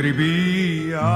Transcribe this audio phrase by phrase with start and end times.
[0.00, 1.10] escribía.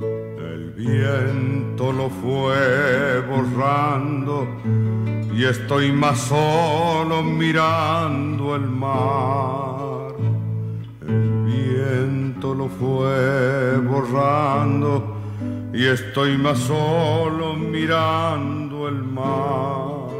[0.00, 4.48] El viento lo fue borrando
[5.32, 10.14] y estoy más solo mirando el mar.
[11.06, 15.16] El viento lo fue borrando
[15.72, 20.10] y estoy más solo mirando el mar.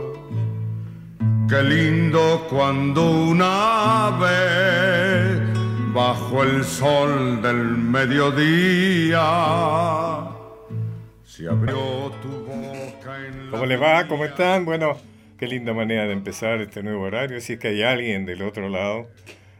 [1.48, 4.89] Qué lindo cuando una vez
[6.42, 9.18] el sol del mediodía
[11.24, 14.06] se abrió tu boca en ¿Cómo les va?
[14.08, 14.64] ¿Cómo están?
[14.64, 14.96] Bueno,
[15.38, 17.40] qué linda manera de empezar este nuevo horario.
[17.40, 19.08] Si es que hay alguien del otro lado,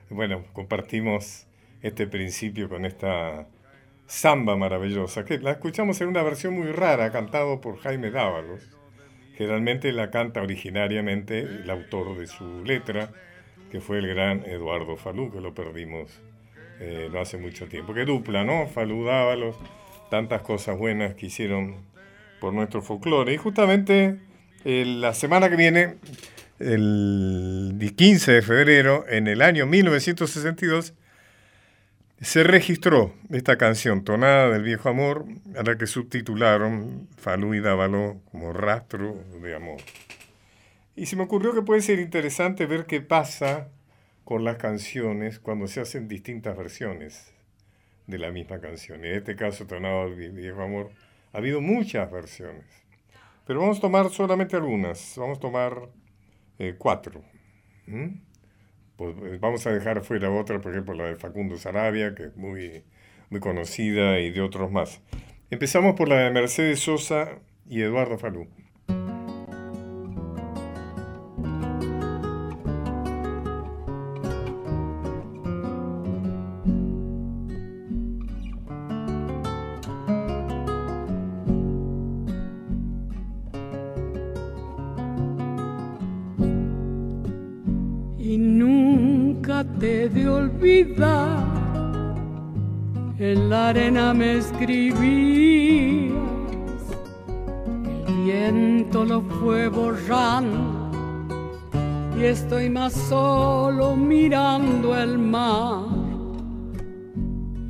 [0.08, 1.47] bueno, compartimos
[1.83, 3.47] este principio con esta
[4.06, 8.69] samba maravillosa, que la escuchamos en una versión muy rara, cantado por Jaime Dávalos.
[9.36, 13.11] Generalmente la canta originariamente el autor de su letra,
[13.70, 16.20] que fue el gran Eduardo Falú, que lo perdimos
[16.81, 17.92] eh, no hace mucho tiempo.
[17.92, 18.67] Que dupla, ¿no?
[18.67, 19.55] Falú Dávalos,
[20.11, 21.77] tantas cosas buenas que hicieron
[22.41, 23.34] por nuestro folclore.
[23.34, 24.19] Y justamente
[24.64, 25.97] eh, la semana que viene,
[26.58, 30.95] el 15 de febrero, en el año 1962,
[32.20, 38.20] se registró esta canción, Tonada del Viejo Amor, a la que subtitularon Falú y Dávalo
[38.31, 39.81] como Rastro de Amor.
[40.97, 43.69] Y se me ocurrió que puede ser interesante ver qué pasa
[44.31, 47.34] con las canciones cuando se hacen distintas versiones
[48.06, 49.05] de la misma canción.
[49.05, 50.92] En este caso, Tonada del Viejo Amor,
[51.33, 52.64] ha habido muchas versiones.
[53.45, 55.89] Pero vamos a tomar solamente algunas, vamos a tomar
[56.61, 57.24] eh, cuatro.
[58.95, 62.36] Pues, eh, vamos a dejar fuera otra, por ejemplo, la de Facundo Sarabia, que es
[62.36, 62.85] muy,
[63.30, 65.01] muy conocida, y de otros más.
[65.51, 68.47] Empezamos por la de Mercedes Sosa y Eduardo Falú.
[94.61, 96.13] Escribías,
[98.07, 100.91] el viento lo fue borrando
[102.19, 105.85] y estoy más solo mirando el mar.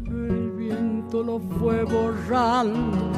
[0.06, 3.12] El viento lo fue borrando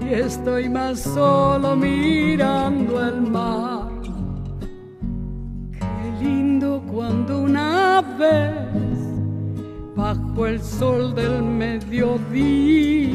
[0.00, 3.65] y estoy más solo mirando el mar
[10.36, 13.10] bajo el sol del mediodía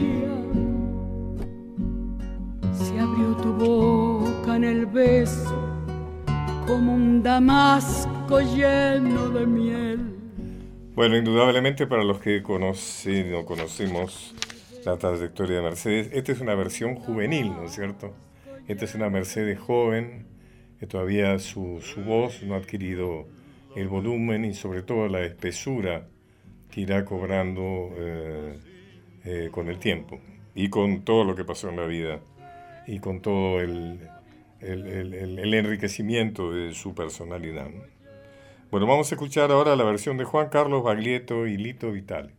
[2.73, 5.69] se abrió tu boca en el beso
[6.65, 9.99] como un damasco lleno de miel.
[10.95, 14.33] Bueno, indudablemente para los que conocen o conocemos
[14.83, 18.15] la trayectoria de Mercedes, esta es una versión juvenil, ¿no es cierto?
[18.67, 20.25] Esta es una Mercedes joven,
[20.79, 23.27] que todavía su, su, voz no ha adquirido
[23.75, 26.07] el volumen y sobre todo la espesura
[26.71, 28.59] que irá cobrando eh,
[29.25, 30.19] eh, con el tiempo
[30.55, 32.19] y con todo lo que pasó en la vida
[32.87, 33.99] y con todo el,
[34.59, 37.69] el, el, el enriquecimiento de su personalidad.
[38.71, 42.31] Bueno, vamos a escuchar ahora la versión de Juan Carlos Baglietto y Lito Vitale.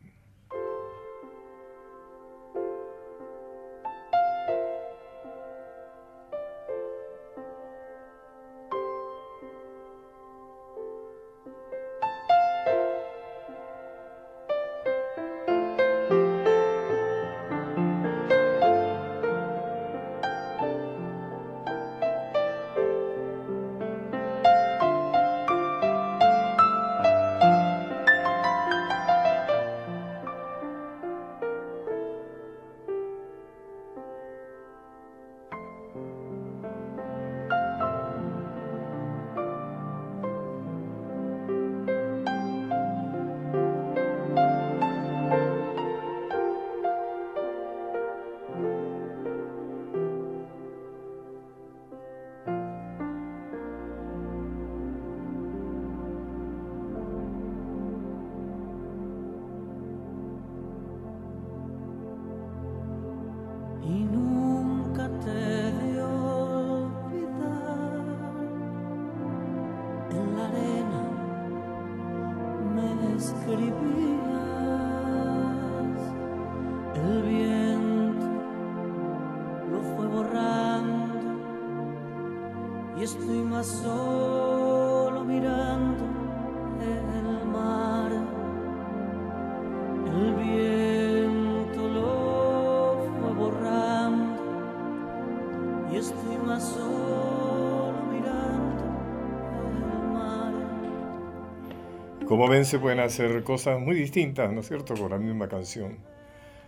[102.32, 105.98] Como ven, se pueden hacer cosas muy distintas, ¿no es cierto?, con la misma canción.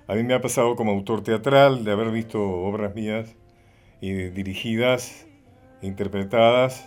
[0.06, 3.34] A mí me ha pasado como autor teatral de haber visto obras mías
[3.98, 5.26] y dirigidas,
[5.80, 6.86] interpretadas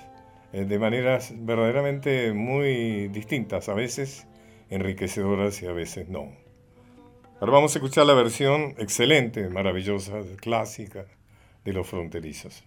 [0.54, 4.28] eh, de maneras verdaderamente muy distintas, a veces
[4.70, 6.32] enriquecedoras y a veces no.
[7.40, 11.08] Ahora vamos a escuchar la versión excelente, maravillosa, clásica
[11.66, 12.64] de los fronterizos.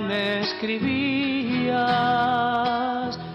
[0.00, 1.78] Me escribías,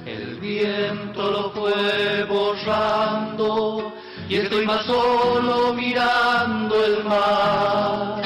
[0.06, 3.94] el viento lo fue borrando
[4.28, 8.22] y estoy más solo mirando el mar.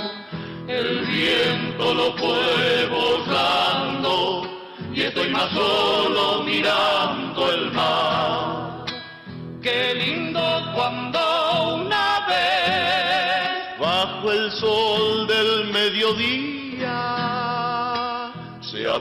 [0.68, 4.44] El viento lo fue borrando
[4.94, 8.86] y estoy más solo mirando el mar.
[9.62, 10.42] Qué lindo
[10.76, 11.34] cuando
[14.32, 16.43] el sol del mediodía,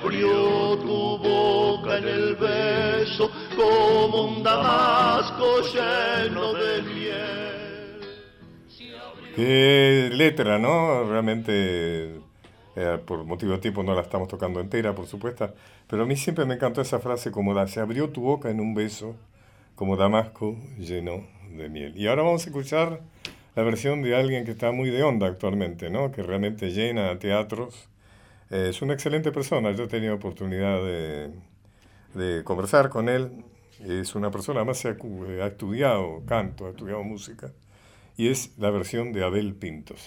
[0.02, 8.12] abrió tu boca en el beso como un damasco lleno de miel.
[9.37, 11.04] Qué letra, ¿no?
[11.04, 12.20] Realmente,
[12.76, 15.54] eh, por motivo de tiempo no la estamos tocando entera, por supuesto,
[15.87, 18.60] pero a mí siempre me encantó esa frase como la, se abrió tu boca en
[18.60, 19.14] un beso
[19.75, 21.26] como damasco lleno
[21.56, 21.96] de miel.
[21.96, 23.00] Y ahora vamos a escuchar
[23.55, 26.10] la versión de alguien que está muy de onda actualmente, ¿no?
[26.12, 27.88] que realmente llena teatros.
[28.52, 31.31] Eh, es una excelente persona, yo he tenido oportunidad de,
[32.12, 33.44] de conversar con él.
[33.81, 37.50] Es una persona, más ha, ha estudiado canto, ha estudiado música,
[38.16, 40.06] y es la versión de Abel Pintos.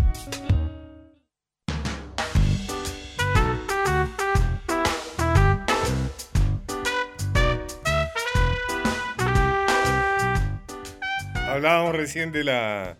[12.01, 12.97] recién de la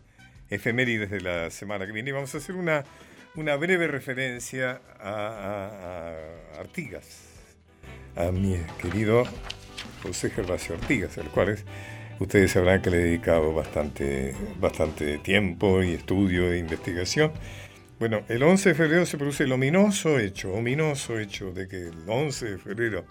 [0.51, 2.83] efemérides de la semana que viene y vamos a hacer una,
[3.33, 5.71] una breve referencia a,
[6.55, 7.23] a Artigas,
[8.15, 9.23] a mi querido
[10.03, 11.57] José Gervasio Ortigas, el cual
[12.19, 17.31] ustedes sabrán que le he dedicado bastante, bastante tiempo y estudio e investigación.
[17.97, 22.03] Bueno, el 11 de febrero se produce el ominoso hecho, ominoso hecho de que el
[22.07, 23.05] 11 de febrero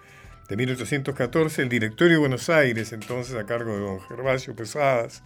[0.48, 5.24] de 1814 el directorio de Buenos Aires, entonces a cargo de don Gervasio Pesadas,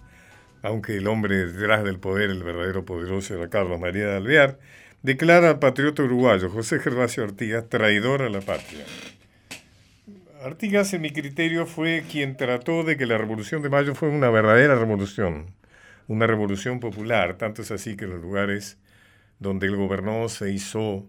[0.65, 4.59] aunque el hombre detrás del poder, el verdadero poderoso era Carlos María de Alvear,
[5.03, 8.83] declara al patriota uruguayo José Gervasio Ortigas traidor a la patria.
[10.43, 14.31] Artigas, en mi criterio, fue quien trató de que la Revolución de Mayo fuera una
[14.31, 15.51] verdadera revolución,
[16.09, 17.37] una revolución popular.
[17.37, 18.79] Tanto es así que en los lugares
[19.41, 21.05] donde él gobernó se hizo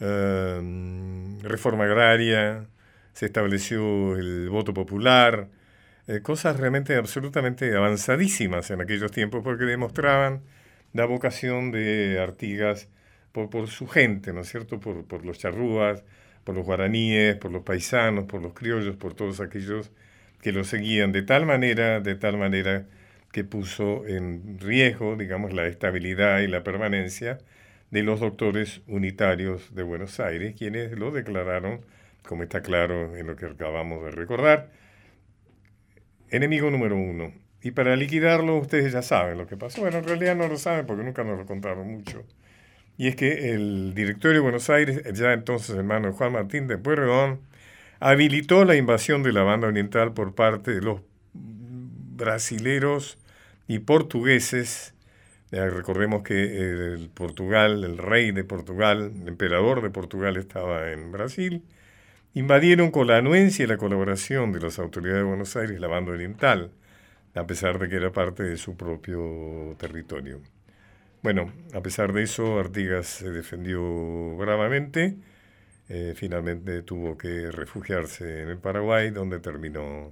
[0.00, 2.66] em, reforma agraria,
[3.14, 5.48] se estableció el voto popular,
[6.08, 10.42] eh, cosas realmente absolutamente avanzadísimas en aquellos tiempos porque demostraban
[10.92, 12.88] la vocación de Artigas
[13.32, 14.80] por, por su gente, ¿no es cierto?
[14.80, 16.04] Por, por los charrúas,
[16.44, 19.90] por los guaraníes, por los paisanos, por los criollos, por todos aquellos
[20.42, 22.86] que lo seguían de tal manera, de tal manera
[23.32, 27.38] que puso en riesgo, digamos, la estabilidad y la permanencia
[27.90, 31.80] de los doctores unitarios de Buenos Aires, quienes lo declararon,
[32.26, 34.70] como está claro en lo que acabamos de recordar,
[36.32, 37.32] enemigo número uno.
[37.62, 39.80] Y para liquidarlo, ustedes ya saben lo que pasó.
[39.80, 42.24] Bueno, en realidad no lo saben porque nunca nos lo contaron mucho
[42.96, 47.40] y es que el directorio de Buenos Aires, ya entonces de Juan Martín de Pueyrredón,
[48.00, 51.00] habilitó la invasión de la banda oriental por parte de los
[51.34, 53.18] brasileros
[53.66, 54.94] y portugueses.
[55.50, 61.62] recordemos que el Portugal, el rey de Portugal, el emperador de Portugal estaba en Brasil.
[62.34, 66.12] Invadieron con la anuencia y la colaboración de las autoridades de Buenos Aires la banda
[66.12, 66.70] oriental,
[67.34, 70.40] a pesar de que era parte de su propio territorio.
[71.22, 75.16] Bueno, a pesar de eso, Artigas se defendió bravamente.
[75.90, 80.10] Eh, finalmente tuvo que refugiarse en el Paraguay, donde terminó,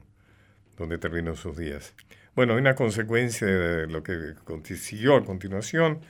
[0.76, 1.94] donde terminó sus días.
[2.36, 4.34] Bueno, una consecuencia de lo que
[4.76, 6.00] siguió a continuación,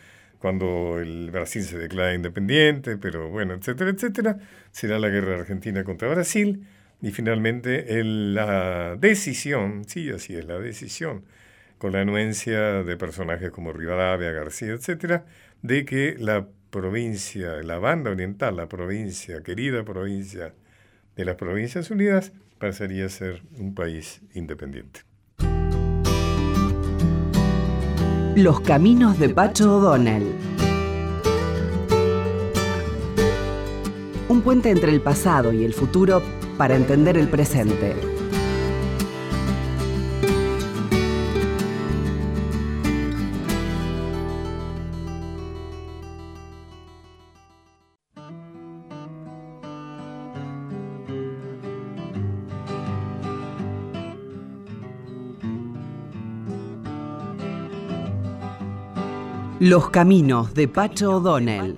[0.40, 4.38] cuando el Brasil se declara independiente, pero bueno, etcétera, etcétera,
[4.72, 6.66] será la guerra argentina contra Brasil
[7.02, 11.24] y finalmente la decisión, sí, así es, la decisión
[11.78, 15.24] con la anuencia de personajes como Rivadavia, García, etcétera,
[15.62, 20.54] de que la provincia, la banda oriental, la provincia, querida provincia
[21.16, 25.09] de las Provincias Unidas, pasaría a ser un país independiente.
[28.36, 30.24] Los caminos de Pacho O'Donnell.
[34.28, 36.22] Un puente entre el pasado y el futuro
[36.56, 38.19] para entender el presente.
[59.60, 61.74] Los caminos de Pacho O'Donnell.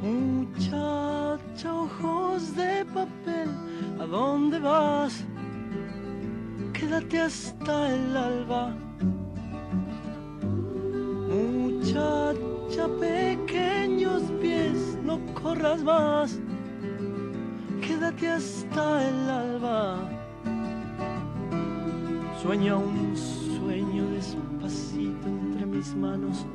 [0.00, 3.50] Muchacha, ojos de papel,
[4.00, 5.24] ¿a dónde vas?
[6.72, 8.76] Quédate hasta el alba.
[11.28, 16.38] Muchacha, pequeños pies, no corras más.
[17.80, 19.98] Quédate hasta el alba.
[22.40, 23.33] Sueña un sueño
[25.84, 26.46] mis manos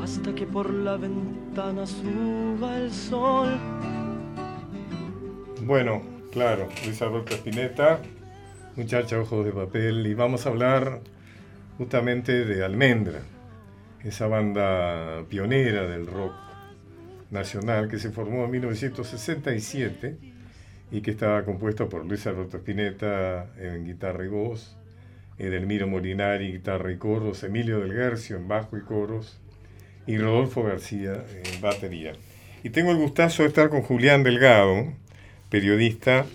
[0.00, 3.56] hasta que por la ventana suba el sol.
[5.62, 8.00] Bueno, claro, Luis Alberto Spinetta,
[8.76, 11.00] muchacha ojos de papel, y vamos a hablar
[11.78, 13.20] justamente de Almendra,
[14.02, 16.34] esa banda pionera del rock
[17.30, 20.18] nacional que se formó en 1967
[20.90, 24.76] y que estaba compuesta por Luis Alberto Spinetta en guitarra y voz,
[25.38, 29.40] Edelmiro Molinari, guitarra y coros, Emilio del Guercio en bajo y coros,
[30.06, 32.12] y Rodolfo García en batería.
[32.62, 34.92] Y tengo el gustazo de estar con Julián Delgado,
[35.50, 36.26] periodista,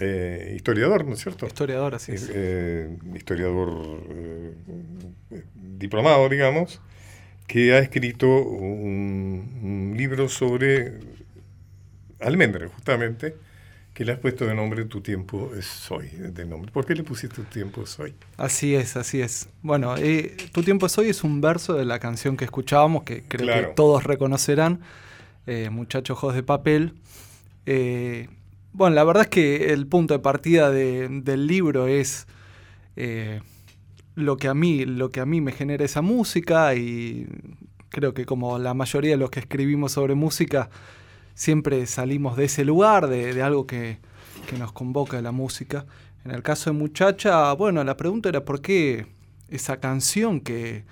[0.00, 1.46] eh, historiador, ¿no es cierto?
[1.46, 2.30] Historiador, así es.
[2.32, 5.42] Eh, historiador eh,
[5.78, 6.80] diplomado, digamos,
[7.46, 10.94] que ha escrito un, un libro sobre
[12.20, 13.36] almendra, justamente,
[13.96, 16.08] que le has puesto de nombre Tu tiempo es hoy.
[16.08, 16.70] De nombre.
[16.70, 18.14] ¿Por qué le pusiste Tu tiempo es hoy?
[18.36, 19.48] Así es, así es.
[19.62, 23.22] Bueno, eh, Tu tiempo es hoy es un verso de la canción que escuchábamos, que
[23.22, 24.80] creo que todos reconocerán,
[25.46, 26.92] eh, Muchachos Ojos de Papel.
[27.64, 28.28] Eh,
[28.74, 32.26] bueno, la verdad es que el punto de partida del libro es
[34.14, 37.28] lo, que a mí, lo que a mí me genera esa música y
[37.88, 40.68] creo que como la mayoría de los que escribimos sobre música,
[41.36, 43.98] siempre salimos de ese lugar, de, algo que,
[44.58, 45.86] nos convoca la música.
[46.24, 49.06] En el caso de Muchacha, bueno, la pregunta era por qué
[49.48, 50.84] esa canción que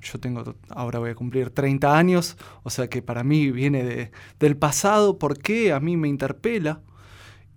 [0.00, 4.56] yo tengo, ahora voy a cumplir 30 años, o sea que para mí viene del
[4.56, 6.80] pasado, ¿por qué a mí me interpela?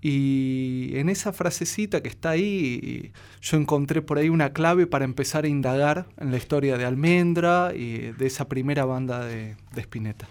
[0.01, 5.46] Y en esa frasecita que está ahí, yo encontré por ahí una clave para empezar
[5.46, 10.27] a indagar en la historia de Almendra y de esa primera banda de, de Spinetta.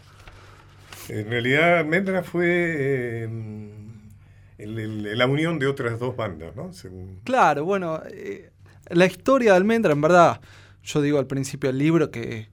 [1.08, 3.28] En realidad, Almendra fue eh,
[4.58, 6.70] la unión de otras dos bandas, ¿no?
[7.24, 8.50] Claro, bueno, eh,
[8.90, 10.40] la historia de Almendra, en verdad,
[10.82, 12.48] yo digo al principio del libro que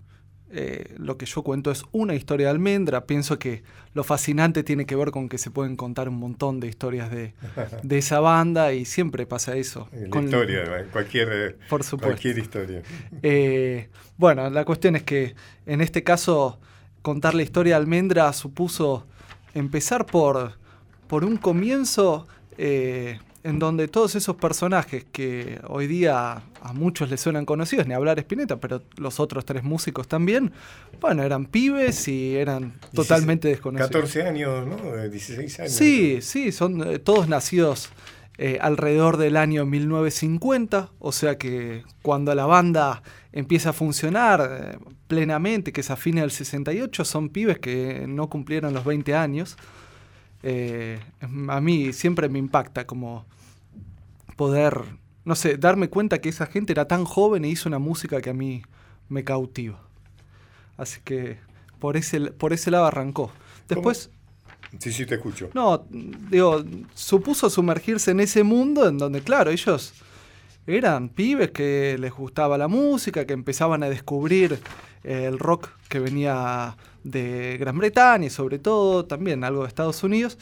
[0.54, 3.06] eh, lo que yo cuento es una historia de Almendra.
[3.06, 6.68] Pienso que lo fascinante tiene que ver con que se pueden contar un montón de
[6.68, 7.34] historias de,
[7.98, 9.90] esa banda y siempre pasa eso.
[10.10, 12.08] con historia, cualquier, por supuesto.
[12.08, 12.82] cualquier historia.
[14.18, 16.60] bueno, la cuestión es que en este caso
[17.02, 19.06] contar la historia de Almendra supuso
[19.54, 20.54] empezar por,
[21.08, 22.28] por un comienzo
[22.58, 27.94] eh, en donde todos esos personajes que hoy día a muchos les suenan conocidos, ni
[27.94, 30.52] hablar Spinetta, pero los otros tres músicos también,
[31.00, 33.92] bueno, eran pibes y eran totalmente desconocidos.
[33.92, 34.78] 14 años, ¿no?
[35.10, 35.72] 16 años.
[35.72, 37.90] Sí, sí, son eh, todos nacidos
[38.38, 43.02] eh, alrededor del año 1950, o sea que cuando la banda
[43.34, 48.30] empieza a funcionar eh, plenamente, que es a fines del 68, son pibes que no
[48.30, 49.58] cumplieron los 20 años.
[50.44, 53.26] Eh, a mí siempre me impacta como
[54.36, 54.84] poder
[55.24, 58.30] no sé, darme cuenta que esa gente era tan joven e hizo una música que
[58.30, 58.64] a mí
[59.10, 59.80] me cautiva.
[60.78, 61.38] Así que
[61.80, 63.32] por ese, por ese lado arrancó.
[63.68, 64.10] Después...
[64.80, 65.50] Sí, sí, te escucho.
[65.54, 69.94] No, digo, supuso sumergirse en ese mundo en donde, claro, ellos
[70.68, 74.60] eran pibes que les gustaba la música, que empezaban a descubrir
[75.04, 80.38] el rock que venía de Gran Bretaña y sobre todo también algo de Estados Unidos.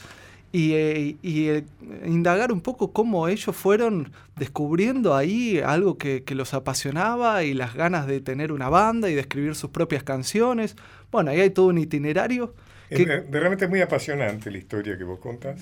[0.51, 1.63] Y, eh, eh,
[2.05, 8.07] indagar un poco cómo ellos fueron descubriendo ahí algo que, los apasionaba y las ganas
[8.07, 10.75] de tener una banda y de escribir sus propias canciones.
[11.11, 12.55] Bueno, ahí hay todo un itinerario.
[12.89, 13.05] Que...
[13.29, 15.61] realmente es muy apasionante la historia que vos contás.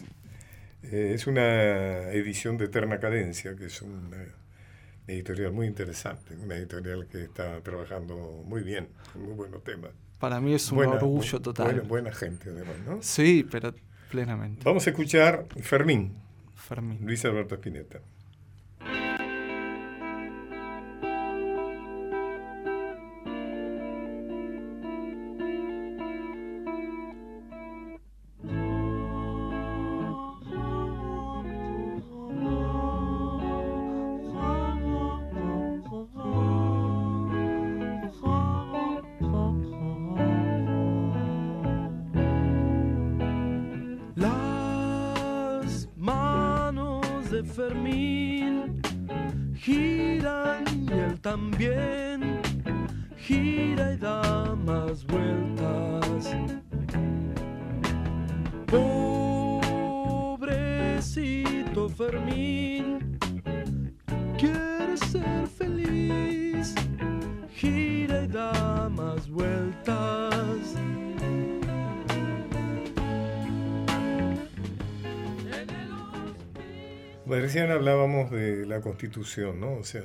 [0.83, 4.23] Eh, es una edición de Eterna Cadencia, que es una
[5.07, 9.91] editorial muy interesante, una editorial que está trabajando muy bien, con muy buenos temas.
[10.19, 11.67] Para mí es un orgullo total.
[11.67, 13.01] Buena, buena, gente, además, ¿no?
[13.01, 13.73] Sí, pero
[14.09, 14.61] plenamente.
[14.63, 16.13] Vamos a escuchar Fermín.
[16.55, 16.99] Fermín.
[17.03, 17.99] Luis Alberto Spinetta.
[77.57, 79.73] Recién hablábamos de la Constitución, ¿no?
[79.77, 80.03] O sea,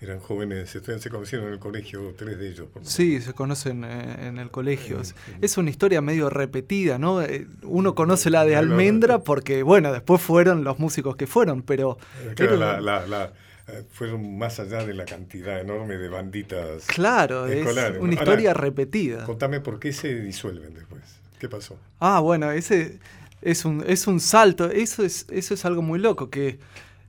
[0.00, 2.68] eran jóvenes, se conocieron en el colegio, tres de ellos.
[2.80, 5.02] sí, se conocen eh, en el colegio.
[5.42, 7.20] Es una historia medio repetida, ¿no?
[7.20, 11.98] Eh, uno conoce la de Almendra porque, bueno, después fueron los músicos que fueron, pero...
[12.26, 16.86] Eh, fueron más allá de la cantidad enorme de banditas.
[16.86, 17.66] Claro, es
[18.00, 19.26] una historia repetida.
[19.26, 21.02] Contame por qué se disuelven después.
[21.38, 21.76] ¿Qué pasó?
[22.00, 22.98] Ah, bueno, ese
[23.42, 24.70] es un, es un salto.
[24.70, 26.58] Eso es, eso es algo muy loco, que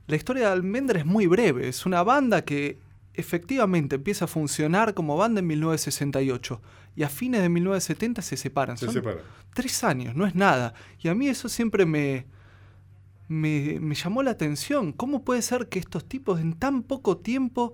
[0.06, 1.68] la historia de Almendra es muy breve.
[1.68, 2.78] Es una banda que
[3.14, 6.60] efectivamente empieza a funcionar como banda en 1968
[6.96, 8.76] y a fines de 1970 se separan.
[8.76, 9.22] Se separan.
[9.54, 10.74] Tres años, no es nada.
[11.00, 12.26] Y a mí eso siempre me,
[13.28, 14.92] me, me, llamó la atención.
[14.92, 17.72] ¿Cómo puede ser que estos tipos en tan poco tiempo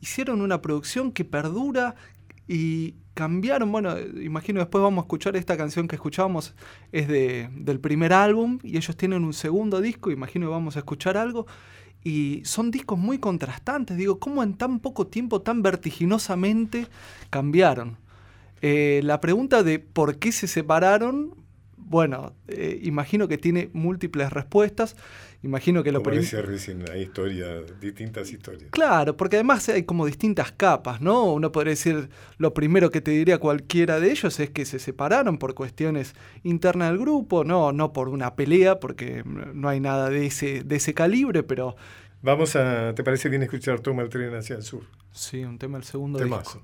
[0.00, 1.94] hicieron una producción que perdura
[2.46, 6.54] y cambiaron, bueno, imagino después vamos a escuchar esta canción que escuchábamos,
[6.92, 10.80] es de, del primer álbum y ellos tienen un segundo disco, imagino que vamos a
[10.80, 11.46] escuchar algo.
[12.04, 16.88] Y son discos muy contrastantes, digo, ¿cómo en tan poco tiempo, tan vertiginosamente
[17.30, 17.96] cambiaron?
[18.60, 21.34] Eh, la pregunta de por qué se separaron,
[21.92, 24.96] bueno, eh, imagino que tiene múltiples respuestas.
[25.42, 26.26] Imagino que lo primero.
[26.90, 28.70] hay historias, distintas historias.
[28.70, 31.34] Claro, porque además hay como distintas capas, ¿no?
[31.34, 35.36] Uno podría decir, lo primero que te diría cualquiera de ellos es que se separaron
[35.36, 40.24] por cuestiones internas del grupo, no, no por una pelea, porque no hay nada de
[40.24, 41.76] ese, de ese calibre, pero.
[42.22, 44.84] Vamos a, ¿te parece bien escuchar Toma el tren hacia el sur?
[45.10, 46.62] Sí, un tema del segundo disco.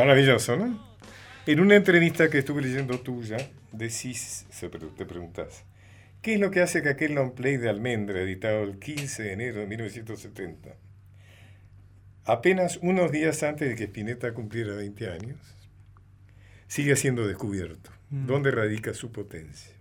[0.00, 0.82] Maravilloso, ¿no?
[1.44, 3.36] En una entrevista que estuve leyendo tuya,
[3.70, 4.46] decís,
[4.96, 5.64] te preguntás,
[6.22, 9.32] ¿qué es lo que hace que aquel long play de Almendra, editado el 15 de
[9.34, 10.70] enero de 1970,
[12.24, 15.38] apenas unos días antes de que Spinetta cumpliera 20 años,
[16.66, 17.90] sigue siendo descubierto?
[18.08, 18.26] Mm.
[18.26, 19.74] ¿Dónde radica su potencia?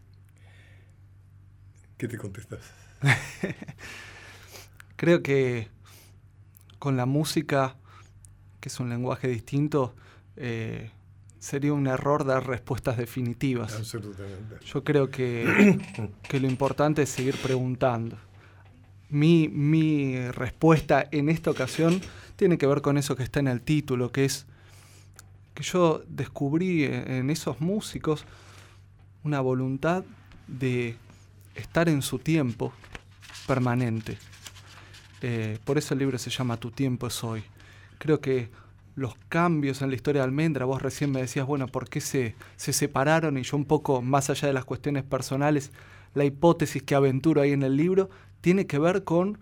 [1.98, 2.60] ¿Qué te contestas?
[4.98, 5.70] Creo que
[6.78, 7.78] con la música,
[8.60, 9.96] que es un lenguaje distinto,
[10.36, 10.92] eh,
[11.40, 13.76] sería un error dar respuestas definitivas.
[13.76, 14.58] Absolutamente.
[14.66, 15.80] Yo creo que,
[16.24, 18.18] que lo importante es seguir preguntando.
[19.10, 22.02] Mi, mi respuesta en esta ocasión
[22.36, 24.46] tiene que ver con eso que está en el título, que es
[25.56, 28.24] que yo descubrí en esos músicos
[29.24, 30.06] una voluntad
[30.48, 30.96] de
[31.56, 32.72] estar en su tiempo
[33.46, 34.18] permanente.
[35.22, 37.44] Eh, por eso el libro se llama Tu tiempo es hoy.
[37.98, 38.50] Creo que
[39.00, 42.36] los cambios en la historia de Almendra, vos recién me decías, bueno, ¿por qué se,
[42.58, 43.38] se separaron?
[43.38, 45.72] Y yo un poco, más allá de las cuestiones personales,
[46.14, 48.10] la hipótesis que aventuro ahí en el libro,
[48.42, 49.40] tiene que ver con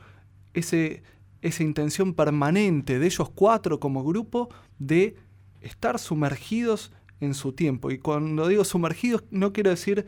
[0.53, 1.03] ese,
[1.41, 5.15] esa intención permanente de ellos cuatro como grupo de
[5.61, 7.91] estar sumergidos en su tiempo.
[7.91, 10.05] Y cuando digo sumergidos, no quiero decir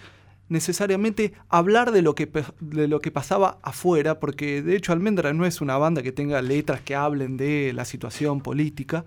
[0.47, 5.45] necesariamente hablar de lo, que, de lo que pasaba afuera, porque de hecho Almendra no
[5.45, 9.05] es una banda que tenga letras que hablen de la situación política,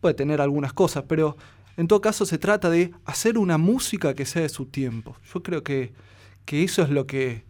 [0.00, 1.36] puede tener algunas cosas, pero
[1.76, 5.16] en todo caso se trata de hacer una música que sea de su tiempo.
[5.32, 5.92] Yo creo que,
[6.44, 7.44] que eso es lo que...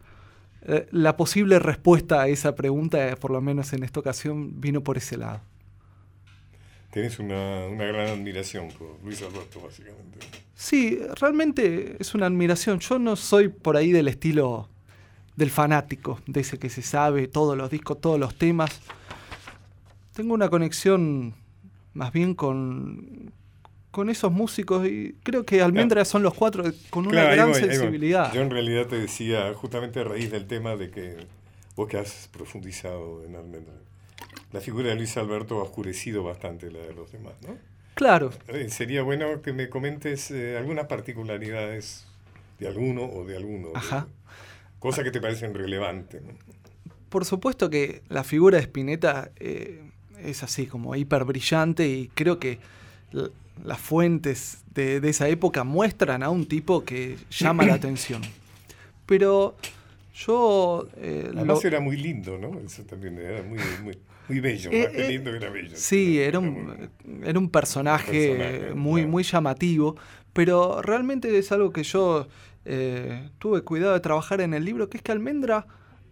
[0.69, 4.97] Eh, la posible respuesta a esa pregunta, por lo menos en esta ocasión, vino por
[4.97, 5.41] ese lado.
[6.91, 10.19] Tienes una, una, gran admiración por Luis Alberto, básicamente.
[10.55, 12.81] Sí, realmente es una admiración.
[12.81, 14.69] Yo no soy por ahí del estilo
[15.37, 18.81] del fanático, de ese que se sabe todos los discos, todos los temas.
[20.15, 21.35] Tengo una conexión
[21.97, 23.33] más bien con,
[23.91, 28.33] con esos músicos y creo que Almendra son los cuatro con una gran sensibilidad.
[28.33, 31.17] Yo en realidad te decía, justamente a raíz del tema de que
[31.75, 33.75] vos que has profundizado en Almendra
[34.53, 37.57] la figura de Luis Alberto ha oscurecido bastante la de los demás, ¿no?
[37.95, 38.31] Claro.
[38.49, 42.07] Eh, sería bueno que me comentes eh, algunas particularidades
[42.59, 43.69] de alguno o de alguno.
[43.75, 44.07] Ajá.
[44.79, 46.23] cosas que te parecen relevantes.
[47.09, 49.83] Por supuesto que la figura de Spinetta eh,
[50.23, 52.59] es así, como hiper brillante y creo que
[53.65, 58.23] las fuentes de, de, esa época muestran a un tipo que llama la atención.
[59.07, 59.57] Pero
[60.15, 60.89] yo...
[60.97, 62.61] Además era muy lindo, ¿no?
[62.61, 63.99] Eso también era muy, muy
[64.29, 65.71] muy bello, eh, más lindo que era bello.
[65.75, 66.91] Sí, era un,
[67.25, 69.97] era un personaje, muy, muy llamativo,
[70.33, 72.27] pero realmente es algo que yo
[72.65, 75.67] eh, tuve cuidado de trabajar en el libro, que es que Almendra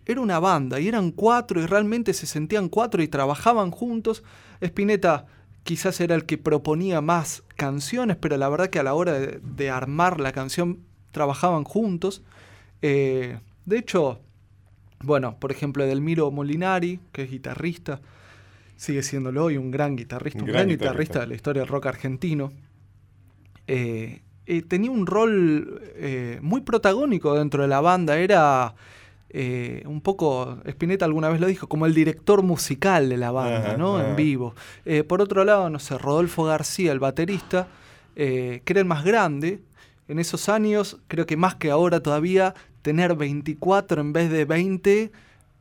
[0.06, 4.22] era una banda y eran cuatro y realmente se sentían cuatro y trabajaban juntos.
[4.60, 5.26] Spinetta
[5.62, 9.70] quizás era el que proponía más canciones, pero la verdad que a la hora de,
[9.70, 12.22] armar la canción trabajaban juntos.
[12.82, 14.20] Eh, de hecho,
[15.02, 18.00] bueno, por ejemplo, Edelmiro Molinari, que es guitarrista,
[18.76, 21.20] sigue siéndolo hoy un gran guitarrista, un, gran, guitarrista.
[21.20, 22.52] de la historia del rock argentino.
[23.66, 25.80] Eh, eh, tenía un rol
[26.42, 28.74] muy protagónico dentro de la banda, era
[29.86, 34.00] un poco, Spinetta alguna vez lo dijo, como el director musical de la banda, ¿no?
[34.00, 34.54] En vivo.
[35.08, 37.66] por otro lado, no sé, Rodolfo García, el baterista,
[38.14, 39.60] que era el más grande,
[40.08, 45.10] en esos años, creo que más que ahora todavía, tener 24 en vez de 20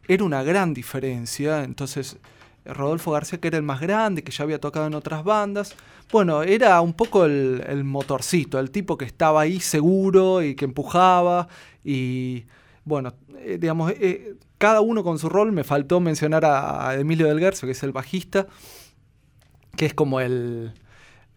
[0.07, 1.63] era una gran diferencia.
[1.63, 2.17] Entonces,
[2.65, 5.75] Rodolfo García, que era el más grande, que ya había tocado en otras bandas,
[6.11, 11.47] bueno, era un poco el, motorcito, el tipo que estaba ahí seguro y que empujaba.
[11.85, 12.43] Y
[12.85, 15.51] bueno, eh, digamos, eh, cada uno con su rol.
[15.51, 18.47] Me faltó mencionar a, Emilio Del Guercio, que es el bajista,
[19.75, 20.73] que es como el,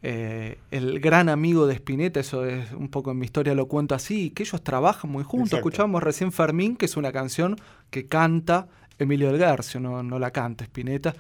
[0.03, 3.95] eh, el gran amigo de Spinetta, eso es un poco en mi historia lo cuento
[3.95, 5.55] así, que ellos trabajan muy juntos.
[5.55, 7.57] Escuchamos recién Fermín, que es una canción
[7.91, 11.15] que canta Emilio del Garcio, no, no la canta Spinetta.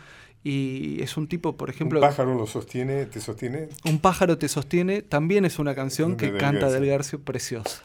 [0.44, 1.98] Y es un tipo, por ejemplo.
[1.98, 3.68] Un pájaro lo sostiene, te sostiene.
[3.84, 7.82] Un pájaro te sostiene, también es una canción que canta Del Garcio preciosa.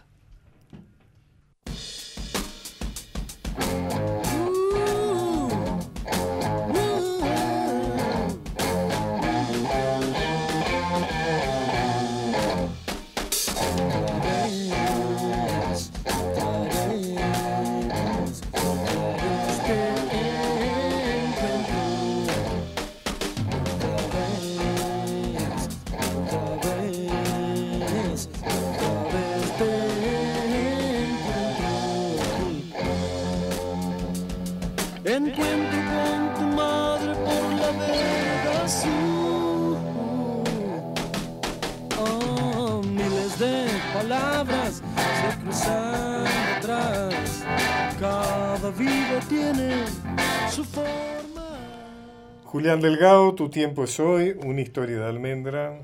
[52.61, 55.79] Julián Delgado, Tu tiempo es hoy, una historia de almendra,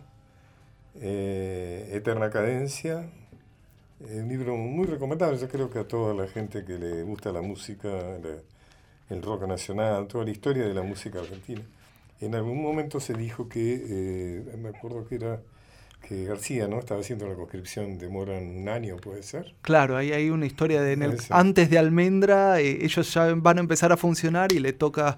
[1.01, 3.09] eh, Eterna Cadencia,
[3.99, 7.31] Es un libro muy recomendable, yo creo que a toda la gente que le gusta
[7.31, 11.63] la música, la- el rock nacional, toda la historia de la música argentina.
[12.21, 15.39] En algún momento se dijo que, eh, me acuerdo que era
[16.07, 16.77] que García, ¿no?
[16.77, 19.55] Estaba haciendo la conscripción, demoran un año, puede ser.
[19.63, 23.57] Claro, ahí hay una historia de en el- antes de Almendra, eh, ellos ya van
[23.57, 25.17] a empezar a funcionar y le toca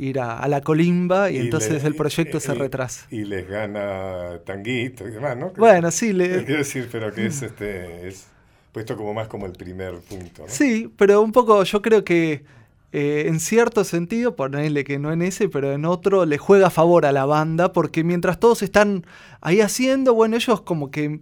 [0.00, 3.06] ir a, a la colimba y, Y entonces le- el proyecto y- se retrasa.
[3.10, 5.52] Y les gana Tanguito y demás, ¿no?
[5.56, 8.26] Bueno, sí, le- Quiero decir, pero que es este es
[8.72, 10.48] puesto como más como el primer punto, ¿no?
[10.48, 12.44] Sí, pero un poco yo creo que
[12.92, 16.70] eh, en cierto sentido, ponerle que no en ese, pero en otro, le juega a
[16.70, 19.04] favor a la banda, porque mientras todos están
[19.40, 21.20] ahí haciendo, bueno, ellos como que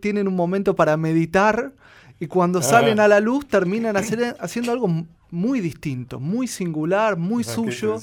[0.00, 1.72] tienen un momento para meditar
[2.20, 2.62] y cuando Ah.
[2.62, 4.88] salen a la luz terminan hacer- haciendo algo
[5.30, 7.98] muy distinto, muy singular, muy Ah, suyo.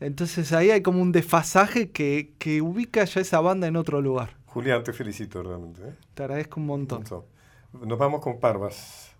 [0.00, 4.36] Entonces ahí hay como un desfasaje que, que ubica ya esa banda en otro lugar.
[4.46, 5.82] Julián, te felicito realmente.
[5.82, 5.94] ¿eh?
[6.14, 7.04] Te agradezco un montón.
[7.72, 8.38] Nos vamos con.
[8.38, 9.14] Parvas,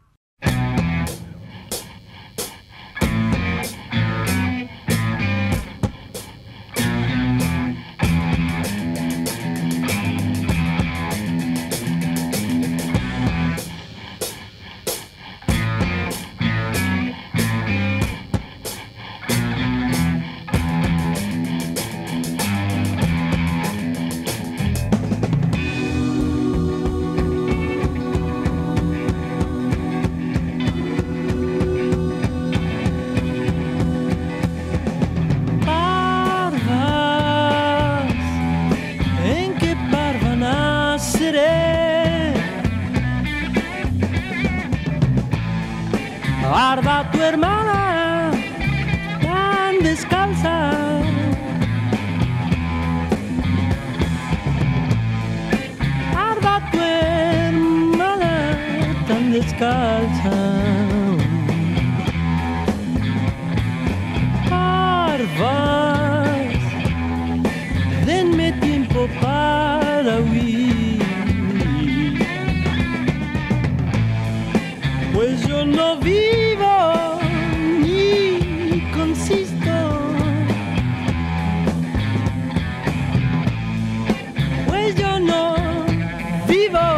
[86.47, 86.94] vivo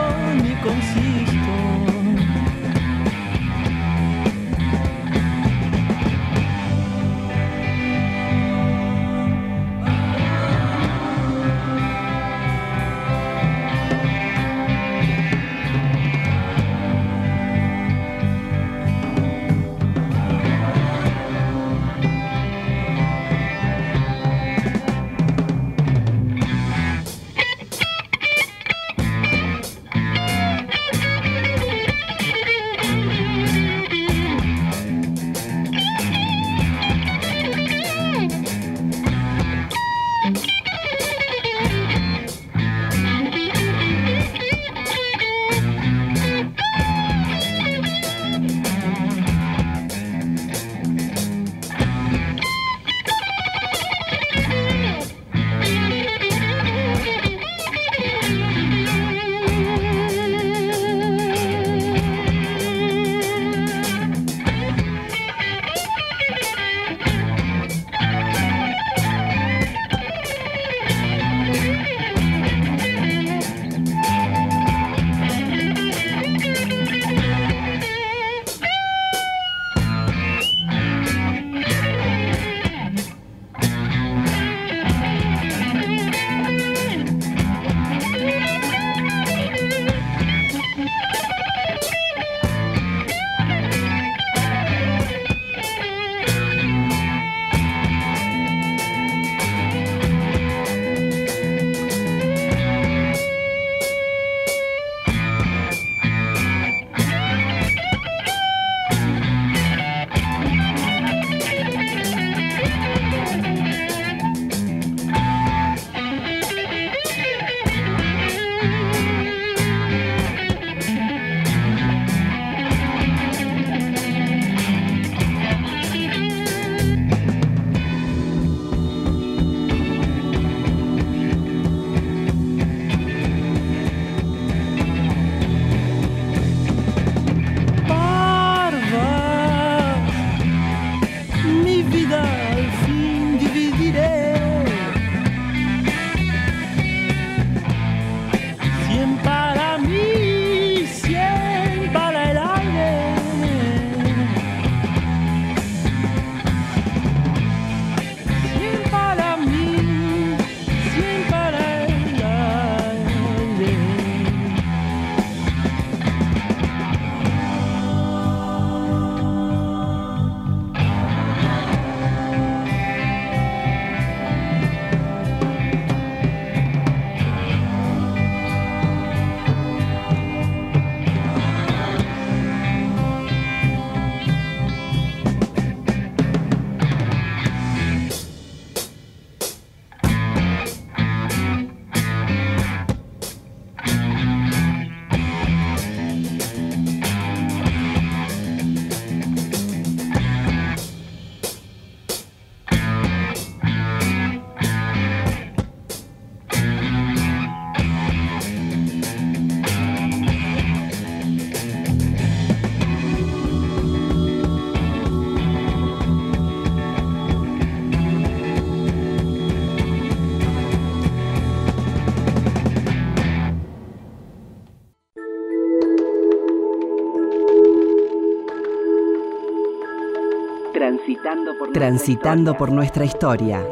[231.72, 233.64] Transitando por nuestra historia.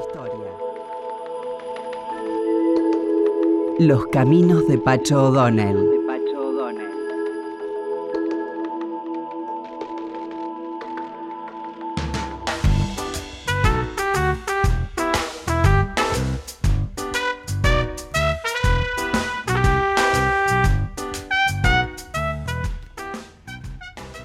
[3.79, 6.04] Los caminos de Pacho O'Donnell.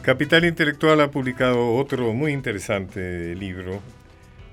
[0.09, 3.79] Capital Intelectual ha publicado otro muy interesante libro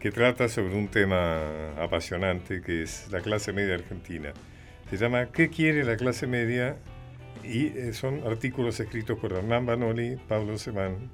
[0.01, 4.35] que trata sobre un tema apasionante que es la clase media argentina.
[4.91, 6.77] Se llama ¿Qué quiere la clase media?
[7.43, 11.11] Y eh, son artículos escritos por Hernán Banoli, Pablo Semán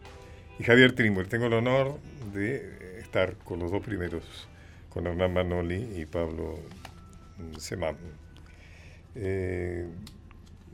[0.59, 1.29] y Javier Trimber.
[1.29, 2.01] Tengo el honor
[2.35, 4.49] de estar con los dos primeros,
[4.89, 6.59] con Hernán Banoli y Pablo
[7.59, 7.95] Semán.
[9.15, 9.87] Eh,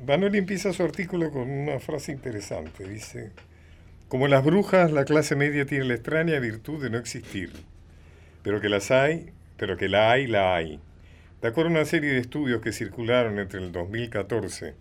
[0.06, 2.88] Banoli empieza su artículo con una frase interesante.
[2.88, 3.32] Dice,
[4.08, 7.52] como las brujas, la clase media tiene la extraña virtud de no existir,
[8.42, 10.80] pero que las hay, pero que la hay, la hay.
[11.42, 14.74] De acuerdo a una serie de estudios que circularon entre el 2014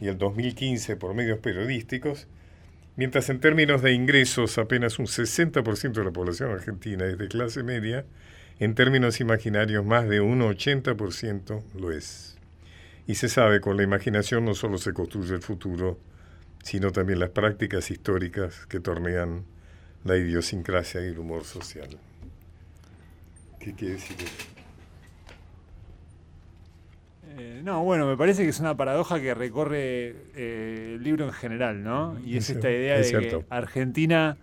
[0.00, 2.28] y el 2015 por medios periodísticos,
[2.96, 7.62] mientras en términos de ingresos apenas un 60% de la población argentina es de clase
[7.62, 8.04] media,
[8.60, 12.36] en términos imaginarios más de un 80% lo es.
[13.06, 15.98] Y se sabe, con la imaginación no solo se construye el futuro,
[16.64, 19.44] sino también las prácticas históricas que tornean
[20.02, 21.90] la idiosincrasia y el humor social.
[23.60, 24.48] ¿Qué quiere decir eso?
[27.36, 31.32] Eh, no, bueno, me parece que es una paradoja que recorre eh, el libro en
[31.32, 32.16] general, ¿no?
[32.24, 33.40] Y es esta idea es de cierto.
[33.40, 34.38] que Argentina,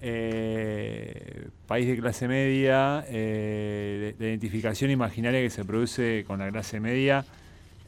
[0.00, 6.80] eh, país de clase media, eh, la identificación imaginaria que se produce con la clase
[6.80, 7.26] media,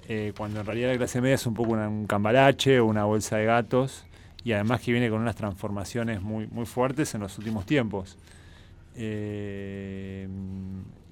[0.08, 3.04] eh, cuando en realidad la clase media es un poco una- un cambalache o una
[3.04, 4.04] bolsa de gatos,
[4.44, 8.16] y además que viene con unas transformaciones muy, muy fuertes en los últimos tiempos.
[8.96, 10.26] Eh,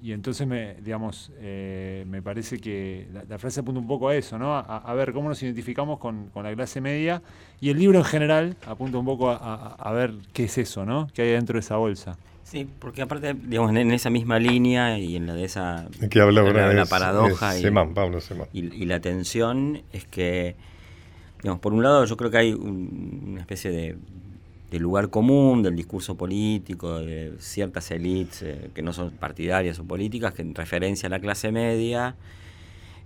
[0.01, 4.37] y entonces, me, digamos, eh, me parece que la, frase apunta un poco a eso,
[4.37, 4.55] ¿no?
[4.55, 7.21] A, ver cómo nos identificamos con, con la clase media.
[7.59, 9.35] Y el libro en general apunta un poco a,
[9.73, 11.07] a- ver qué es eso, ¿no?
[11.13, 12.17] ¿Qué hay dentro de esa bolsa?
[12.49, 16.41] Sí, porque aparte, digamos, en, esa misma línea y en la de esa que habla
[16.43, 18.47] la, es- paradoja y, Semán, Pablo Semán.
[18.53, 20.55] y, y la tensión es que,
[21.41, 23.97] digamos, por un lado yo creo que hay un- una especie de,
[24.71, 29.83] de lugar común del discurso político, de ciertas élites eh, que no son partidarias o
[29.83, 32.15] políticas, que en referencia a la clase media,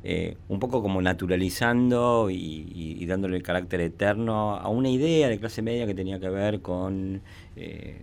[0.04, 5.30] eh, un poco como naturalizando y, y- y dándole el carácter eterno a una idea
[5.30, 7.22] de clase media que tenía que ver con
[7.56, 7.98] eh,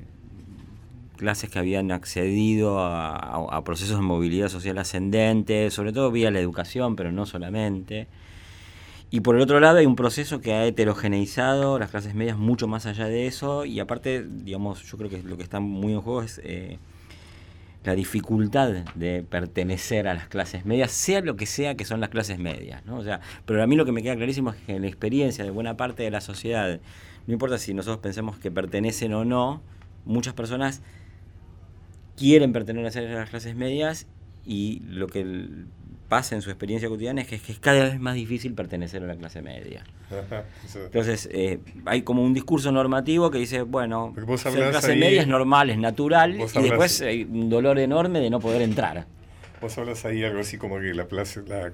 [1.18, 6.96] clases que habían accedido a, procesos de movilidad social ascendente, sobre todo vía la educación,
[6.96, 8.08] pero no solamente.
[9.10, 12.68] Y por el otro lado hay un proceso que ha heterogeneizado las clases medias mucho
[12.68, 16.00] más allá de eso y aparte, digamos, yo creo que lo que está muy en
[16.00, 16.78] juego es eh,
[17.84, 22.10] la dificultad de pertenecer a las clases medias, sea lo que sea que son las
[22.10, 22.98] clases medias, ¿no?
[22.98, 25.44] O sea, pero a mí lo que me queda clarísimo es que en la experiencia
[25.44, 26.80] de buena parte de la sociedad,
[27.26, 29.62] no importa si nosotros pensemos que pertenecen o no,
[30.04, 30.82] muchas personas
[32.18, 34.06] quieren pertenecer a las clases medias
[34.44, 35.24] y lo que
[36.08, 39.02] pasa en su experiencia cotidiana es que, es que es cada vez más difícil pertenecer
[39.02, 39.84] a la clase media.
[40.86, 44.12] Entonces, eh, hay como un discurso normativo que dice, bueno,
[44.42, 47.78] ser hablás clase ahí- media es normal, es natural, y hablás- después hay un dolor
[47.78, 49.06] enorme de no poder entrar.
[49.60, 51.72] Vos hablas ahí algo así como que la, clase- la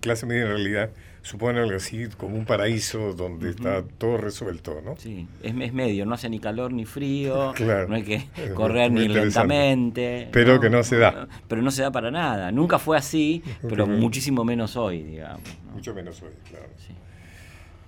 [0.00, 0.90] clase media en realidad
[1.26, 4.96] supone algo así como un paraíso donde está todo resuelto, ¿no?
[4.96, 7.88] Sí, es, es medio, no hace ni calor ni frío, Claro.
[7.88, 10.28] no hay que correr ni lentamente.
[10.32, 11.26] Pero que no se da.
[11.48, 12.52] Pero no se da para nada.
[12.52, 15.42] Nunca fue así, pero muchísimo menos hoy, digamos.
[15.66, 15.72] ¿no?
[15.72, 16.66] Mucho menos hoy, claro.
[16.78, 16.92] Sí.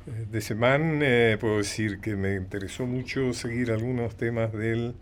[0.08, 4.94] Eh, De Semán eh, puedo decir que me interesó mucho seguir algunos temas del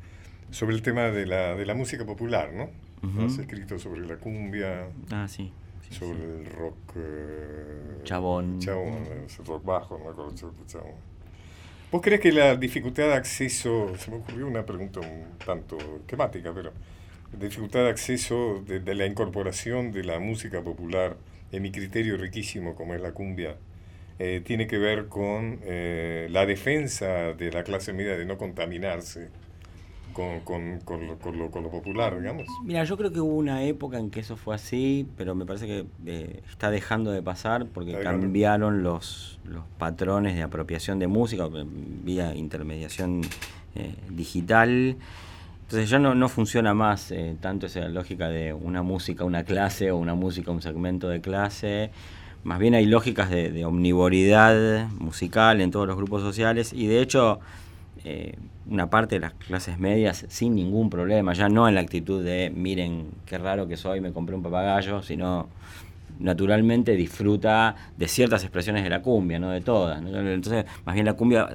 [0.51, 2.71] sobre el tema de la, de la música popular, ¿no?
[3.25, 5.53] Has escrito sobre la cumbia, Ah, sí.
[5.89, 6.25] Sí, sobre sí.
[6.25, 6.77] el rock...
[6.97, 8.59] eh, Chabón.
[8.61, 10.95] Chabón, ese rock bajo, no me acuerdo sobre el chabón.
[11.91, 15.77] ¿Vos crees que la dificultad de acceso, se me ocurrió una pregunta un tanto
[16.07, 16.73] temática, pero
[17.39, 21.17] dificultad de acceso de, de la incorporación de la música popular
[21.53, 23.57] en mi criterio riquísimo como es la cumbia,
[24.19, 29.29] eh, tiene que ver con eh, la defensa de la clase media de no contaminarse
[30.17, 32.49] con, con, con lo, con lo- con lo popular, digamos?
[32.65, 35.67] Mira, yo creo que hubo una época en que eso fue así, pero me parece
[35.67, 38.23] que eh, está dejando de pasar porque Está dejando.
[38.23, 41.65] cambiaron los, los patrones de apropiación de música eh,
[42.05, 43.21] vía intermediación
[43.75, 44.97] eh, digital.
[45.65, 49.91] Entonces ya no, no funciona más eh, tanto esa lógica de una música, una clase
[49.91, 51.91] o una música, un segmento de clase.
[52.45, 57.01] Más bien hay lógicas de, de omnivoridad musical en todos los grupos sociales y de
[57.03, 57.41] hecho
[58.09, 58.37] eh,
[58.71, 62.53] una parte de las clases medias sin ningún problema, ya no en la actitud de
[62.55, 65.49] miren qué raro que soy, me compré un papagayo, sino
[66.21, 69.99] naturalmente disfruta de ciertas expresiones de la cumbia, no de todas.
[69.99, 71.49] Entonces, más bien la cumbia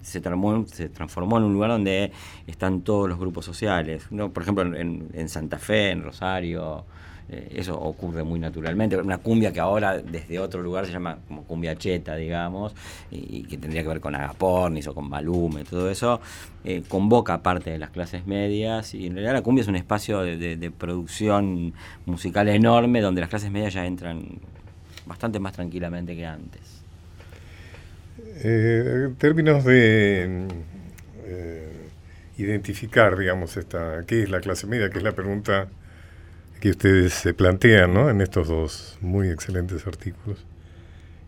[0.00, 2.12] se transformó, en un lugar donde
[2.46, 4.06] están todos los grupos sociales.
[4.12, 4.32] ¿no?
[4.32, 6.84] Por ejemplo, en Santa Fe, en Rosario,
[7.30, 8.96] eh, eso ocurre muy naturalmente.
[8.96, 12.74] Una cumbia que ahora desde otro lugar se llama como cumbia cheta, digamos,
[13.10, 16.20] y, que tendría que ver con Agapornis o con Balume, todo eso,
[16.64, 20.20] eh, convoca parte de las clases medias y en realidad la cumbia es un espacio
[20.20, 21.72] de, de- producción
[22.06, 24.24] musical enorme donde las clases medias ya entran
[25.06, 26.82] bastante más tranquilamente que antes.
[28.44, 30.46] Eh, en términos de
[32.38, 35.68] identificar, digamos, esta, qué es la clase media, que es la pregunta
[36.60, 38.10] que ustedes se plantean ¿no?
[38.10, 40.44] en estos dos muy excelentes artículos,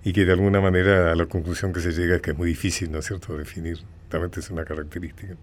[0.02, 2.48] y que de alguna manera a la conclusión que se llega es que es muy
[2.48, 3.78] difícil, ¿no es cierto?, definir,
[4.08, 5.36] también es una característica.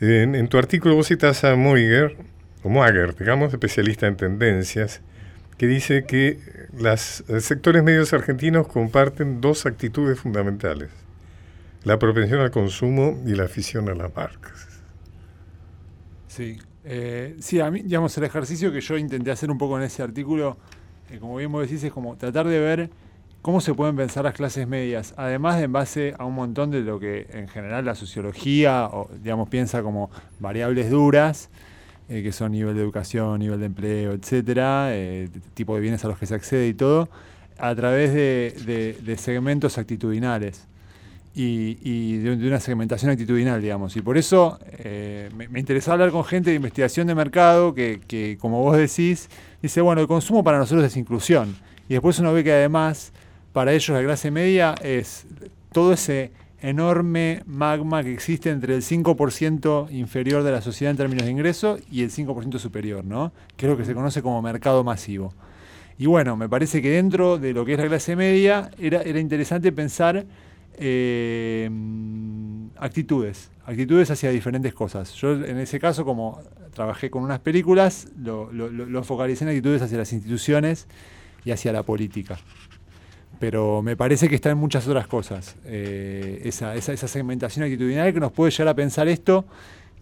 [0.00, 2.16] En, en tu artículo vos citas a Moiger,
[2.62, 5.00] o Moager, digamos, especialista en tendencias,
[5.56, 6.38] que dice que
[6.76, 10.90] los sectores medios argentinos comparten dos actitudes fundamentales,
[11.84, 14.66] la propensión al consumo y la afición a las marcas.
[16.28, 16.58] Sí,
[16.88, 20.04] eh, sí, a mí, digamos, el ejercicio que yo intenté hacer un poco en ese
[20.04, 20.56] artículo,
[21.10, 22.90] eh, como bien vos decís, es como tratar de ver
[23.42, 26.82] cómo se pueden pensar las clases medias, además de en base a un montón de
[26.82, 31.50] lo que en general la sociología, o, digamos, piensa como variables duras,
[32.08, 36.08] eh, que son nivel de educación, nivel de empleo, etcétera, eh, tipo de bienes a
[36.08, 37.08] los que se accede y todo,
[37.58, 40.68] a través de segmentos actitudinales
[41.36, 43.94] y, y de, una segmentación actitudinal, digamos.
[43.94, 48.00] Y por eso eh, me, me interesaba hablar con gente de investigación de mercado que,
[48.08, 49.28] que, como vos decís,
[49.60, 51.54] dice, bueno, el consumo para nosotros es inclusión.
[51.90, 53.12] Y después uno ve que además,
[53.52, 55.26] para ellos la clase media es
[55.72, 56.32] todo ese
[56.62, 61.78] enorme magma que existe entre el 5% inferior de la sociedad en términos de ingreso
[61.90, 63.32] y el 5% superior, ¿no?
[63.58, 65.34] Que es lo que se conoce como mercado masivo.
[65.98, 69.20] Y bueno, me parece que dentro de lo que es la clase media era, era
[69.20, 70.24] interesante pensar
[70.80, 75.12] mm, actitudes, actitudes hacia diferentes cosas.
[75.14, 76.40] Yo en ese caso, como
[76.74, 80.86] trabajé con unas películas, lo, focalicé en actitudes hacia las instituciones
[81.44, 82.38] y hacia la política.
[83.38, 85.56] Pero me parece que está en muchas otras cosas.
[85.64, 89.44] eh, esa, esa, segmentación actitudinal que nos puede llegar a pensar esto,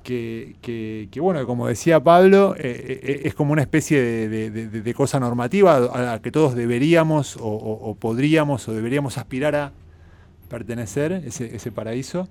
[0.02, 5.76] que, que- bueno, como decía Pablo, eh, eh, es como una especie de, cosa normativa
[5.76, 9.72] a la que todos deberíamos o- o podríamos o deberíamos aspirar a
[10.54, 12.28] pertenecer, ese, ese paraíso,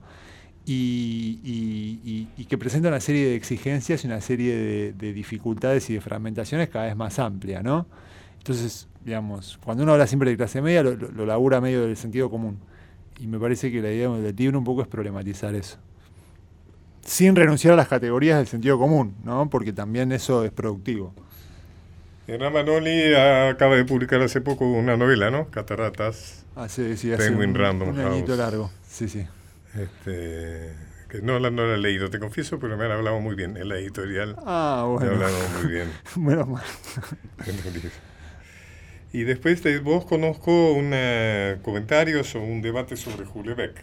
[0.65, 5.95] y, y- que presenta una serie de exigencias y una serie de, de dificultades y
[5.95, 7.85] de fragmentaciones cada vez más amplia, ¿no?
[8.37, 12.57] Entonces, digamos, cuando uno habla siempre de clase media, lo labura medio del sentido común.
[13.19, 15.77] Y me parece que la idea del libro un poco es problematizar eso.
[17.05, 19.49] Sin renunciar a las categorías del sentido común, ¿no?
[19.49, 21.13] Porque también eso es productivo.
[22.27, 25.49] Hernán Manoli acaba de publicar hace poco una novela, ¿no?
[25.49, 26.45] Cataratas.
[26.55, 28.37] Hace, sí, hace Penguin un, Random un añito House.
[28.37, 28.71] largo.
[28.87, 29.27] Sí, sí.
[29.75, 30.71] Este,
[31.09, 33.57] que no, la- no la he leído, te confieso, pero me han hablado muy bien
[33.57, 34.35] en la editorial.
[34.45, 35.11] Ah, Me bueno.
[35.11, 35.91] hablaron muy bien.
[36.15, 36.63] Menos mal.
[39.15, 43.75] Y después de vos conozco un eh, comentarios o un debate sobre Julebeck.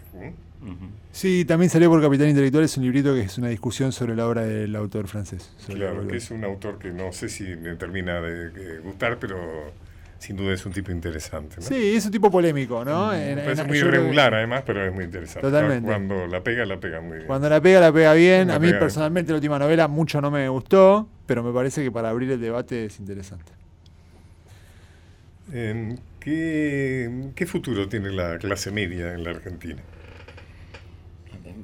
[1.12, 4.26] Sí, también salió por Capital Intelectual, es un librito que es una discusión sobre la
[4.28, 5.50] obra del autor francés.
[5.66, 9.72] Claro, que es un autor que no sé si me termina de gustar, pero
[10.18, 11.56] sin duda es un tipo interesante.
[11.56, 11.62] ¿no?
[11.62, 13.08] Sí, es un tipo polémico, ¿no?
[13.10, 15.40] Me En- en- muy que irregular además, pero es muy interesante.
[15.40, 15.86] Totalmente.
[15.86, 17.26] Cuando la pega, la pega muy bien.
[17.26, 18.48] Cuando la pega, la pega bien.
[18.48, 18.80] La A mí pega.
[18.80, 22.40] personalmente la última novela mucho no me gustó, pero me parece que para abrir el
[22.40, 23.50] debate es interesante.
[26.20, 29.80] ¿qué, ¿Qué futuro tiene la clase media en la Argentina?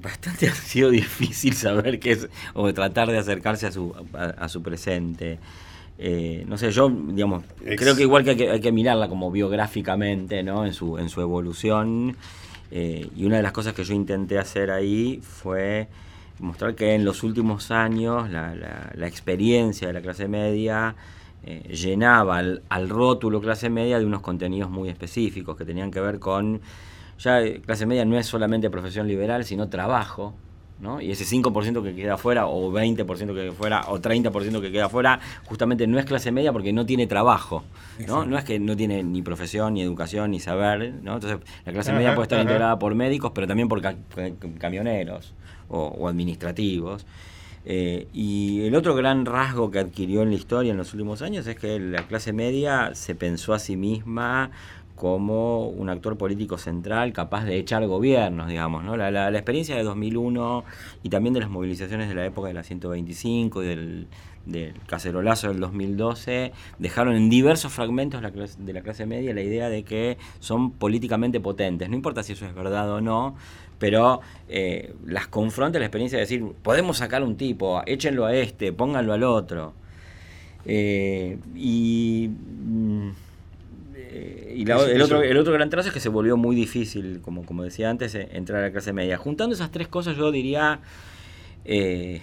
[0.07, 4.49] Bastante ha sido difícil saber qué es, o tratar de acercarse a su, a, a
[4.49, 5.39] su presente.
[5.99, 9.09] Eh, no sé, yo, digamos, Ex- creo que igual que hay, que hay que mirarla
[9.09, 10.67] como biográficamente, ¿no?
[10.67, 12.17] En su, en su evolución.
[12.71, 15.89] Eh, y una de las cosas que yo intenté hacer ahí fue
[16.39, 20.95] mostrar que en los últimos años la, la- la experiencia de la clase media
[21.45, 26.01] eh, llenaba al, al rótulo clase media de unos contenidos muy específicos que tenían que
[26.01, 26.61] ver con,
[27.19, 30.35] ya eh, clase media no es solamente profesión liberal, sino trabajo,
[30.79, 31.01] ¿no?
[31.01, 34.87] Y ese 5% que queda afuera, o 20% que queda afuera, o 30% que queda
[34.87, 37.65] afuera, justamente no es clase media porque no tiene trabajo,
[38.07, 38.27] ¿no?
[38.27, 41.15] No es que no tiene ni profesión, ni educación, ni saber, ¿no?
[41.15, 45.33] Entonces, la clase media puede estar integrada por médicos, pero también por ca- ca- camioneros
[45.69, 47.07] o, o administrativos.
[47.69, 51.47] Eh, y el otro gran rasgo que adquirió en la historia en los últimos años
[51.49, 54.51] es que la clase media se pensó a sí misma
[54.97, 58.83] como un actor político central capaz de echar gobiernos, digamos.
[58.83, 58.97] ¿no?
[58.97, 60.65] La, experiencia de 2001
[61.03, 64.07] y también de las movilizaciones de la época de la 125 y del,
[64.47, 69.85] del cacerolazo del 2012 dejaron en diversos fragmentos de la clase media la idea de
[69.85, 71.89] que son políticamente potentes.
[71.89, 73.37] No importa si eso es verdad o no,
[73.79, 78.73] pero eh, las confronta la experiencia de decir, podemos sacar un tipo, échenlo a este,
[78.73, 79.75] pónganlo al otro.
[80.65, 83.11] Eh, y mm,
[84.19, 87.21] eh, y la- el, otro, el otro gran trazo es que se volvió muy difícil,
[87.23, 89.17] como, como decía antes, eh, entrar a la clase media.
[89.19, 90.81] Juntando esas tres cosas, yo diría,
[91.65, 92.21] eh,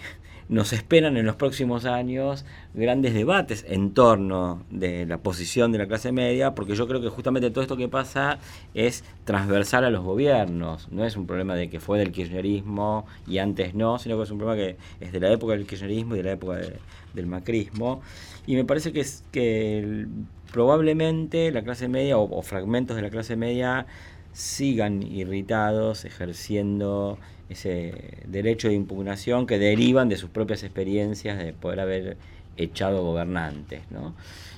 [0.49, 5.87] nos esperan en los próximos años grandes debates en torno de la posición de la
[5.87, 8.39] clase media, porque yo creo que justamente todo esto que pasa
[8.73, 10.89] es transversal a los gobiernos.
[10.91, 14.31] No es un problema de que fue del kirchnerismo y antes no, sino que es
[14.31, 16.75] un problema que es de la época del kirchnerismo y de la época de-
[17.13, 18.01] del macrismo.
[18.45, 20.07] Y me parece que, es, que el-
[20.53, 23.87] probablemente la clase media o, fragmentos de la clase media
[24.31, 27.17] sigan irritados, ejerciendo
[27.49, 32.17] ese derecho de impugnación que derivan de sus propias experiencias de poder haber
[32.55, 33.81] echado gobernantes.
[33.89, 34.13] ¿no?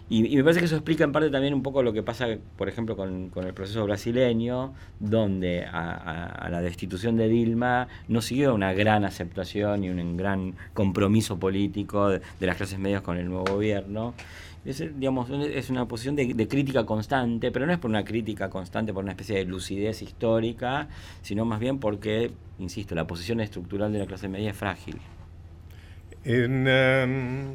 [0.09, 2.27] Y, me parece que eso explica en parte también un poco lo que pasa,
[2.57, 8.73] por ejemplo, con, el proceso brasileño, donde a la destitución de Dilma no siguió una
[8.73, 13.45] gran aceptación y un gran compromiso político de, de las clases medias con el nuevo
[13.45, 14.13] gobierno.
[14.65, 18.49] Es, digamos, es una posición de, de crítica constante, pero no es por una crítica
[18.49, 20.87] constante, por una especie de lucidez histórica,
[21.21, 24.99] sino más bien porque, insisto, la posición estructural de la clase media es frágil.
[26.23, 27.53] En, em,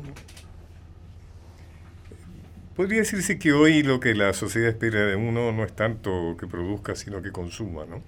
[2.76, 6.46] podría decirse que hoy lo que la sociedad espera de uno no es tanto que
[6.46, 8.02] produzca, sino que consuma, ¿no?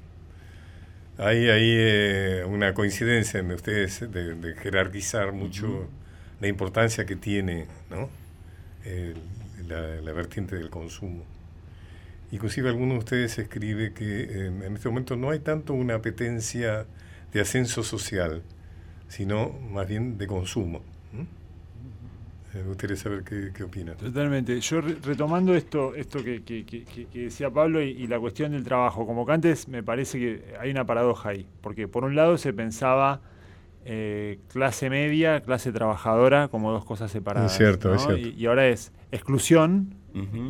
[1.18, 5.88] Hay ahí eh, una coincidencia en ustedes de, de jerarquizar mucho
[6.40, 8.21] la importancia que tiene, ¿no?
[9.68, 11.24] La, la vertiente del consumo.
[12.32, 16.86] Inclusive alguno de ustedes escribe que eh, en este momento no hay tanto una apetencia
[17.32, 18.42] de ascenso social,
[19.08, 20.80] sino más bien de consumo.
[22.54, 23.96] Eh, me gustaría saber qué, qué opinan.
[23.96, 24.60] Totalmente.
[24.60, 28.52] Yo re- retomando esto, esto que- que- que- que decía Pablo y, y la cuestión
[28.52, 32.14] del trabajo, como que antes me parece que hay una paradoja ahí, porque por un
[32.14, 33.20] lado se pensaba
[33.84, 37.52] eh, clase media, clase trabajadora como dos cosas separadas.
[37.52, 37.94] Es cierto, ¿no?
[37.96, 38.18] es cierto.
[38.28, 39.94] Y, y ahora es exclusión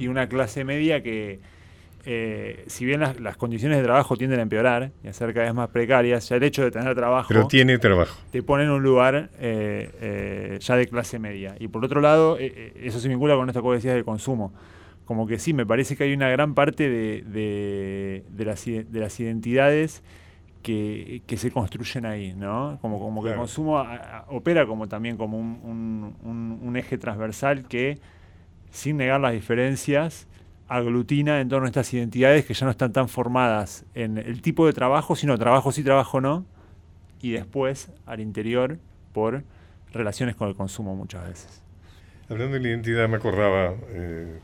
[0.00, 1.38] y una clase media que,
[2.04, 5.46] eh, si bien las, las condiciones de trabajo tienden a empeorar y a ser cada
[5.46, 8.18] vez más precarias, ya el hecho de tener trabajo Pero tiene trabajo.
[8.32, 11.54] te pone en un lugar eh, eh, ya de clase media.
[11.60, 14.52] Y por otro lado, eso se vincula con esto que vos decías del consumo.
[15.04, 18.86] Como que sí, me parece que hay una gran parte de, de- de las, de
[19.00, 20.02] las identidades
[20.62, 22.78] que, que se construyen ahí, ¿no?
[22.80, 23.40] Como, como que el Claro.
[23.40, 27.98] consumo a- a- opera como también como un, un- un- un eje transversal que,
[28.70, 30.26] sin negar las diferencias,
[30.68, 34.66] aglutina en torno a estas identidades que ya no están tan formadas en el tipo
[34.66, 36.46] de trabajo, sino trabajo sí, trabajo no,
[37.22, 38.78] y después al interior
[39.12, 39.44] por
[39.92, 41.62] relaciones con el consumo muchas veces.
[42.28, 44.38] Hablando de la identidad, me acordaba, eh,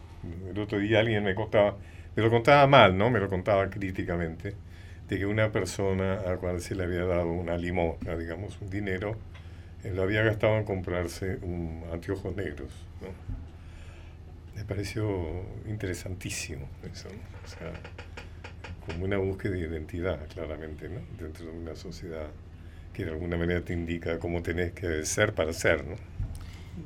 [0.51, 1.77] el otro día alguien me contaba,
[2.17, 3.11] me lo contaba mal, ¿no?
[3.11, 4.55] Me lo contaba críticamente,
[5.09, 9.17] de que una persona a cual se le había dado una limosna, digamos, un dinero,
[9.85, 12.71] eh, lo había gastado en comprarse un anteojos negros.
[14.55, 15.07] Me pareció
[15.69, 17.21] interesantísimo eso, ¿no?
[17.45, 17.73] O sea,
[18.85, 21.01] como una búsqueda de identidad, claramente, ¿no?
[21.19, 22.27] Dentro de una sociedad
[22.93, 25.95] que de alguna manera te indica cómo tenés que ser para ser, ¿no?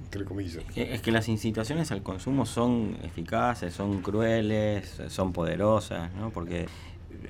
[0.05, 0.63] Entre comillas.
[0.77, 6.31] Es que las incitaciones al consumo son eficaces, son crueles, son poderosas, ¿no?
[6.31, 6.67] Porque,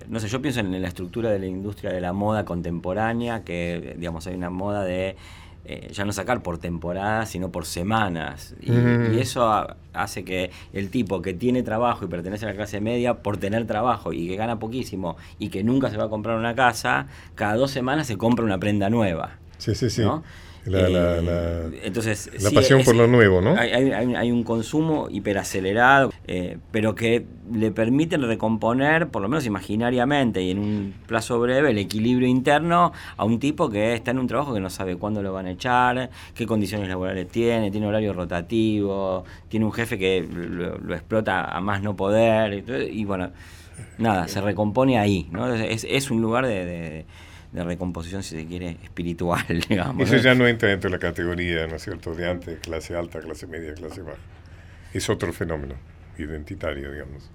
[0.09, 3.95] no sé, yo pienso en la estructura de la industria de la moda contemporánea, que,
[3.99, 5.17] digamos, hay una moda de
[5.65, 8.57] eh, ya no sacar por temporadas, sino por semanas.
[8.61, 9.15] Y, Mm.
[9.15, 12.81] y eso ha- hace que el tipo que tiene trabajo y pertenece a la clase
[12.81, 16.37] media, por tener trabajo y que gana poquísimo y que nunca se va a comprar
[16.37, 19.37] una casa, cada dos semanas se compra una prenda nueva.
[19.59, 20.03] Sí, sí, sí.
[20.03, 20.25] ¿no?
[20.65, 23.57] La, la- Eh, la- entonces, la sí, pasión es- por lo nuevo, ¿no?
[23.57, 29.29] Hay, hay- hay- hay un consumo hiperacelerado, eh, pero que le permiten recomponer, por lo
[29.29, 34.13] menos imaginariamente y en un plazo breve, el equilibrio interno a un tipo que está
[34.13, 37.71] en un trabajo que no sabe cuándo lo van a echar, qué condiciones laborales tiene,
[37.73, 43.01] tiene horario rotativo, tiene un jefe que lo, lo explota a más no poder, y,
[43.01, 43.31] y bueno,
[43.99, 45.53] nada, se recompone ahí, ¿no?
[45.53, 47.05] Es, es un lugar de, de-
[47.53, 50.11] de recomposición, si se quiere, espiritual, digamos.
[50.11, 53.21] Eso ya no entra dentro de la categoría, ¿no es cierto?, de antes, clase alta,
[53.21, 54.19] clase media, clase baja.
[54.93, 55.75] Es otro fenómeno
[56.19, 57.31] identitario, digamos.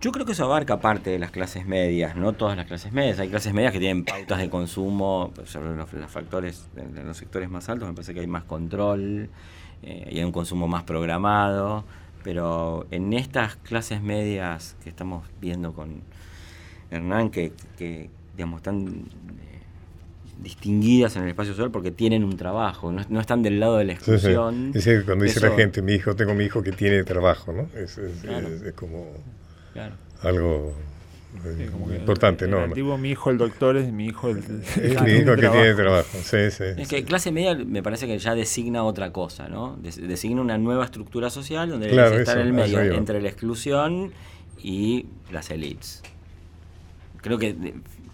[0.00, 3.18] Yo creo que eso abarca parte de las clases medias, no todas las clases medias.
[3.18, 7.48] Hay clases medias que tienen pautas de consumo sobre los, los factores, en los sectores
[7.48, 9.30] más altos me parece que hay más control
[9.82, 11.84] eh, y hay un consumo más programado.
[12.22, 16.02] Pero en estas clases medias que estamos viendo con
[16.90, 19.08] Hernán, que, que digamos, están
[20.38, 23.84] distinguidas en el espacio social porque tienen un trabajo, no, no están del lado de
[23.84, 24.10] la Sí, sí.
[24.10, 24.68] exclusión.
[24.74, 27.68] Es decir, cuando dice la gente, mi hijo, tengo mi hijo que tiene trabajo, ¿no?
[27.74, 28.48] Es, es- Claro.
[28.48, 29.06] es- es como
[29.72, 29.94] Claro.
[30.22, 30.74] algo
[31.58, 32.60] Sí, como que importante, el ¿no?
[32.60, 36.18] antiguo, mi hijo el doctor es mi hijo el, Es mi hijo que tiene trabajo,
[36.22, 36.64] sí, sí.
[36.78, 39.76] Es que clase media me parece que ya designa otra cosa, ¿no?
[39.82, 43.28] Des- designa una nueva estructura social donde Claro, está eso, en el medio entre la
[43.28, 44.12] exclusión
[44.62, 46.02] y las élites.
[47.20, 47.54] Creo que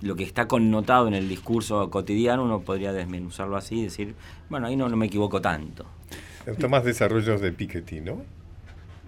[0.02, 4.14] lo que está connotado en el discurso cotidiano uno podría desmenuzarlo así y decir,
[4.50, 5.86] bueno, ahí no, no me equivoco tanto.
[6.46, 8.22] Está más desarrollos de Piketty, ¿no?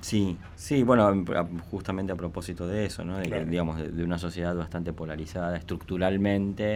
[0.01, 1.25] Sí, sí, bueno,
[1.71, 3.19] justamente a propósito de eso, ¿no?
[3.19, 3.47] De, Claro.
[3.47, 6.75] digamos, de, una sociedad bastante polarizada estructuralmente,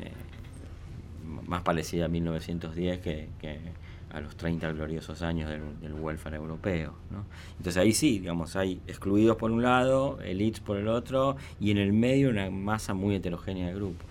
[0.00, 0.12] eh,
[1.46, 3.58] más parecida a 1910 que, que
[4.12, 7.24] a los 30 gloriosos años del, del welfare europeo, ¿no?
[7.58, 11.78] Entonces ahí sí, digamos, hay excluidos por un lado, elites por el otro, y en
[11.78, 14.06] el medio una masa muy heterogénea de grupos.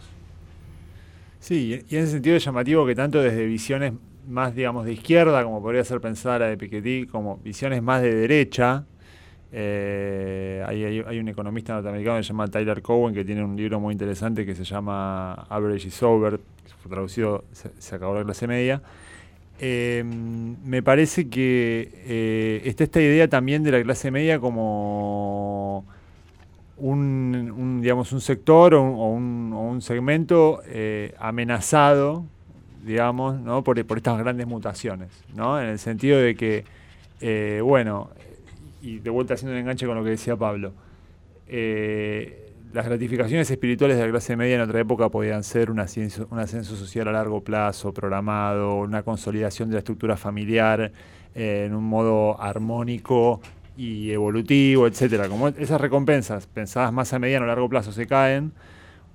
[1.39, 3.93] Sí, y en ese sentido es llamativo que tanto desde visiones
[4.27, 8.13] más, digamos, de izquierda, como podría ser pensada la de Piketty, como visiones más de
[8.13, 8.83] derecha,
[9.51, 13.55] eh, hay, hay- hay un economista norteamericano que se llama Tyler Cowen que tiene un
[13.55, 16.39] libro muy interesante que se llama Average is Over,
[16.89, 18.81] traducido, se, se acabó la clase media.
[19.59, 25.83] Eh, me parece que eh, está esta idea también de la clase media como
[26.77, 32.25] un, digamos, un sector o un, un- segmento eh, amenazado,
[32.85, 33.63] digamos, ¿no?
[33.63, 35.59] por, por estas grandes mutaciones, ¿no?
[35.59, 36.65] En el sentido de que,
[37.21, 38.09] eh, bueno,
[38.81, 40.73] y de vuelta haciendo un enganche con lo que decía Pablo,
[42.73, 46.39] las gratificaciones espirituales de la clase media en otra época podían ser un ascenso, un
[46.39, 50.91] ascenso social a largo plazo, programado, una consolidación de la estructura familiar
[51.35, 53.41] eh, en un modo armónico
[53.77, 55.29] y evolutivo, etcétera.
[55.29, 58.51] Como esas recompensas pensadas más a mediano o largo plazo se caen,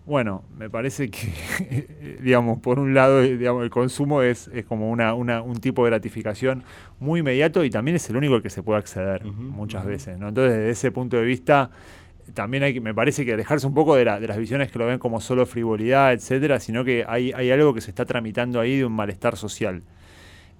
[0.04, 5.14] bueno, me parece que, digamos, por un lado, digamos, el consumo es, es como una,
[5.14, 6.64] una- un tipo de gratificación
[6.98, 10.18] muy inmediato y también es el único al que se puede acceder muchas veces.
[10.18, 10.28] ¿no?
[10.28, 11.70] Entonces, desde ese punto de vista,
[12.34, 14.78] también hay que, me parece que alejarse un poco de, la- de las visiones que
[14.78, 18.60] lo ven como solo frivolidad, etcétera, sino que hay, hay algo que se está tramitando
[18.60, 19.82] ahí de un malestar social.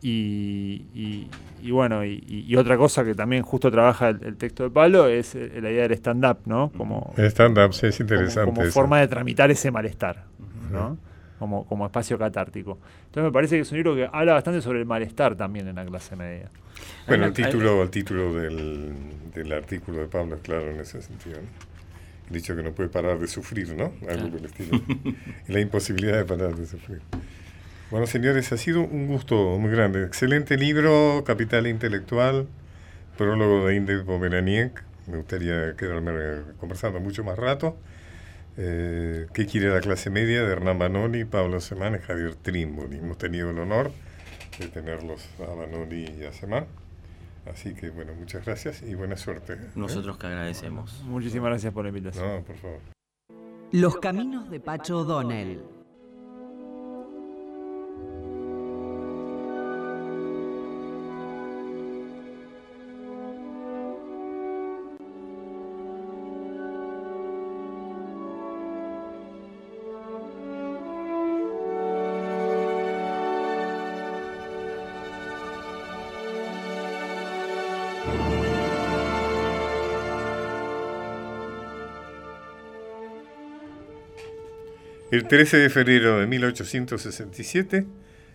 [0.01, 1.29] Y, y-
[1.63, 5.35] y bueno, y, otra cosa que también justo trabaja el, el texto de Pablo es
[5.37, 6.73] eh, la idea del stand-up, ¿no?
[6.77, 8.45] Como, El stand-up, sí, es interesante.
[8.45, 10.25] como, forma de tramitar ese malestar,
[10.73, 10.99] ¿no?
[11.43, 12.79] Como, como espacio catártico.
[13.07, 15.75] Entonces me parece que es un libro que habla bastante sobre el malestar también en
[15.75, 16.49] la clase media.
[17.09, 18.93] Bueno, el título, el título del,
[19.35, 21.39] del artículo de Pablo es claro en ese sentido.
[21.39, 22.33] ¿no?
[22.33, 23.93] Dicho que no puede parar de sufrir, ¿no?
[24.09, 24.81] Algo por el estilo.
[25.49, 27.01] y la imposibilidad de parar de sufrir.
[27.91, 30.05] Bueno, señores, ha sido un gusto muy grande.
[30.05, 32.47] Excelente libro, Capital Intelectual,
[33.19, 34.81] prólogo de Indel Pomeraniec.
[35.09, 36.13] Me gustaría quedarme
[36.61, 37.77] conversando mucho más rato.
[38.57, 40.43] Eh, ¿Qué quiere la clase media?
[40.43, 42.99] De Hernán Banoli, Pablo Semán y Javier Trimboli.
[42.99, 43.93] Hemos tenido el honor
[44.59, 46.67] de tenerlos a Banoli y a Semán.
[47.51, 49.55] Así que, bueno, muchas gracias y buena suerte.
[49.55, 49.71] ¿eh?
[49.75, 51.03] Nosotros que agradecemos.
[51.05, 52.37] Muchísimas gracias por la invitación.
[52.37, 52.79] No, por favor.
[53.73, 55.63] Los caminos de Pacho O'Donnell.
[85.13, 87.85] El 13 de febrero de 1867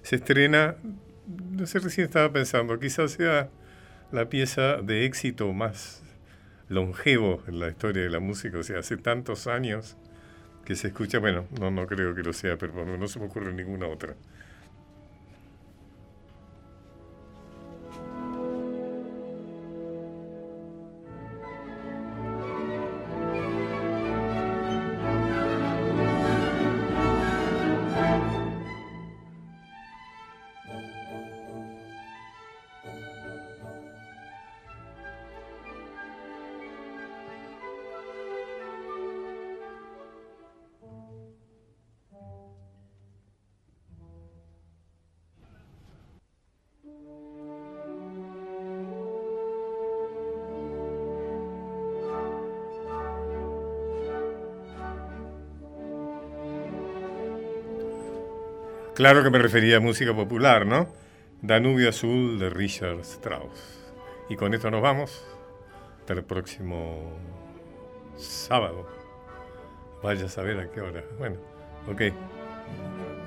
[0.04, 0.76] se estrena,
[1.26, 3.50] no sé, recién estaba pensando, quizás sea
[4.12, 6.04] la pieza de éxito más
[6.70, 9.98] longevo en la historia de la música, o sea, hace tantos años
[10.66, 13.52] que se escucha, bueno, no, no creo que lo sea, pero no se me ocurre
[13.54, 14.16] ninguna otra.
[58.98, 60.88] Claro que me refería a música popular, ¿no?
[61.44, 63.80] Danubio Azul de Richard Strauss.
[64.28, 65.24] Y con esto nos vamos.
[66.00, 67.16] Hasta el próximo
[68.18, 68.88] sábado.
[70.02, 71.04] Vaya a saber a qué hora.
[71.20, 71.38] Bueno,
[71.88, 72.12] ok.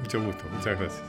[0.02, 0.42] Mucho gusto.
[0.52, 1.04] Muchas gracias.